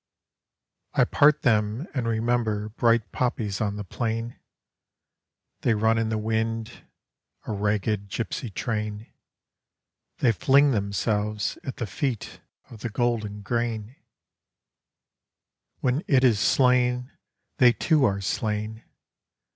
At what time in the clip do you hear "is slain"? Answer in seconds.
16.23-17.11